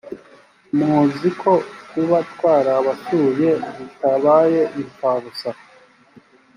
[0.77, 1.53] muzi ko
[1.89, 5.49] kuba twarabasuye bitabaye imfabusa